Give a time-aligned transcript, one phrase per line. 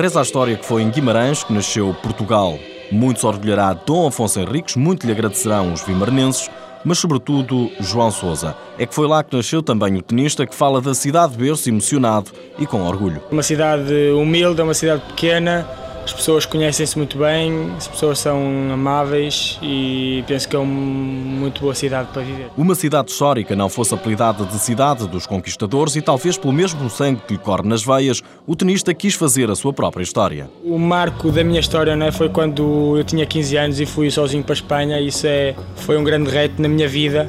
[0.00, 2.58] Reza a história que foi em Guimarães que nasceu Portugal.
[2.90, 6.48] Muito se orgulhará Dom Afonso Henriques, muito lhe agradecerão os vimarnenses,
[6.84, 8.56] mas sobretudo João Sousa.
[8.78, 11.68] É que foi lá que nasceu também o tenista que fala da cidade de berço
[11.68, 13.22] emocionado e com orgulho.
[13.30, 15.66] Uma cidade humilde, uma cidade pequena,
[16.04, 18.38] as pessoas conhecem-se muito bem, as pessoas são
[18.72, 22.48] amáveis e penso que é uma muito boa cidade para viver.
[22.56, 27.22] Uma cidade histórica não fosse apelidada de cidade dos conquistadores e talvez pelo mesmo sangue
[27.26, 30.50] que lhe corre nas veias, o tenista quis fazer a sua própria história.
[30.64, 34.10] O marco da minha história não é, foi quando eu tinha 15 anos e fui
[34.10, 35.00] sozinho para a Espanha.
[35.00, 37.28] Isso é, foi um grande reto na minha vida.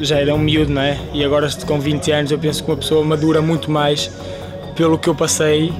[0.00, 0.98] Já era um miúdo, não é?
[1.12, 4.10] E agora com 20 anos eu penso que uma pessoa madura muito mais
[4.74, 5.72] pelo que eu passei.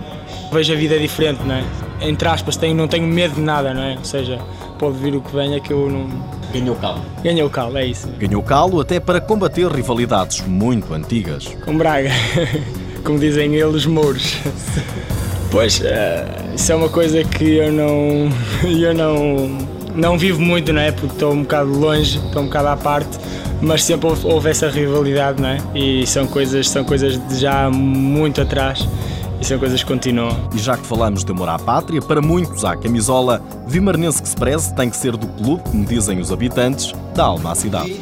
[0.52, 1.64] Vejo a vida diferente, não é?
[2.00, 3.96] Entre aspas, tenho, não tenho medo de nada, não é?
[3.96, 4.38] Ou seja,
[4.78, 6.08] pode vir o que venha que eu não.
[6.52, 7.00] Ganhou calo.
[7.22, 8.08] Ganhou calo, é isso.
[8.18, 11.46] Ganhou calo até para combater rivalidades muito antigas.
[11.64, 12.10] Com Braga,
[13.04, 14.38] como dizem eles, mouros.
[15.50, 18.28] Pois, uh, isso é uma coisa que eu não.
[18.70, 19.58] Eu não.
[19.96, 20.92] Não vivo muito, não é?
[20.92, 23.18] Porque estou um bocado longe, estou um bocado à parte,
[23.60, 25.58] mas sempre houve, houve essa rivalidade, não é?
[25.74, 28.86] E são coisas, são coisas de já muito atrás
[29.40, 30.36] e são coisas que continuam.
[30.54, 34.36] E já que falamos de amor à pátria, para muitos a camisola vimarnense que se
[34.36, 37.98] preze tem que ser do clube, como dizem os habitantes, da alma à cidade.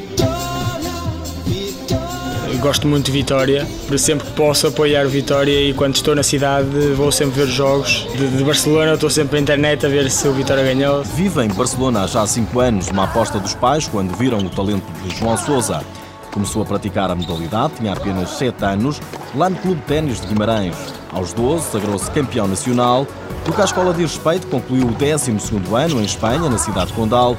[2.50, 6.12] Eu gosto muito de Vitória, por sempre que posso apoiar o Vitória e quando estou
[6.16, 8.04] na cidade vou sempre ver jogos.
[8.16, 11.04] De, de Barcelona estou sempre na internet a ver se o Vitória ganhou.
[11.04, 14.84] Vive em Barcelona há já 5 anos, uma aposta dos pais quando viram o talento
[15.04, 15.84] de João Sousa.
[16.32, 19.00] Começou a praticar a modalidade, tinha apenas 7 anos,
[19.36, 20.97] lá no Clube de Ténis de Guimarães.
[21.12, 23.06] Aos 12, sagrou-se campeão nacional,
[23.44, 25.30] porque a Escola de Respeito concluiu o 12
[25.72, 27.36] ano em Espanha, na cidade de Condal,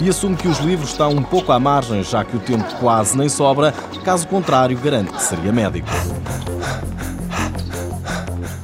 [0.00, 3.16] e assume que os livros estão um pouco à margem, já que o tempo quase
[3.16, 5.88] nem sobra, caso contrário, garante que seria médico.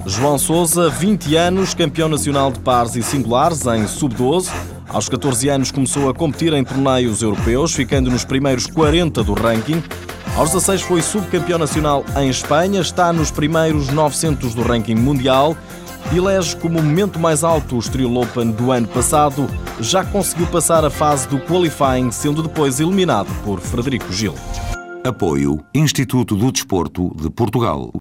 [0.07, 4.51] João Sousa, 20 anos, campeão nacional de pares e singulares em sub-12.
[4.89, 9.83] Aos 14 anos começou a competir em torneios europeus, ficando nos primeiros 40 do ranking.
[10.37, 15.57] Aos 16 foi subcampeão nacional em Espanha, está nos primeiros 900 do ranking mundial
[16.13, 19.47] elege como momento mais alto o Estoril Open do ano passado.
[19.81, 24.35] Já conseguiu passar a fase do qualifying, sendo depois eliminado por Frederico Gil.
[25.05, 27.93] Apoio Instituto do Desporto de Portugal.